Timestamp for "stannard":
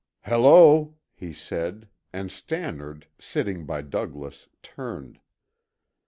2.31-3.05